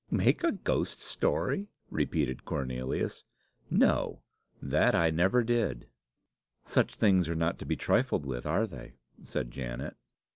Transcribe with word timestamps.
Make 0.09 0.43
a 0.43 0.51
ghost 0.51 1.03
story!" 1.03 1.67
repeated 1.91 2.43
Cornelius. 2.43 3.23
"No; 3.69 4.23
that 4.59 4.95
I 4.95 5.11
never 5.11 5.43
did." 5.43 5.85
"Such 6.65 6.95
things 6.95 7.29
are 7.29 7.35
not 7.35 7.59
to 7.59 7.67
be 7.67 7.75
trifled 7.75 8.25
with, 8.25 8.47
are 8.47 8.65
they?" 8.65 8.93
said 9.23 9.51
Janet. 9.51 9.95